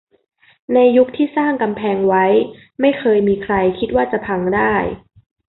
[0.73, 2.25] ในยุคที่สร้างกำแพงไว้
[2.81, 4.73] ไม่เคยมีใครคิดว่าจะพังได้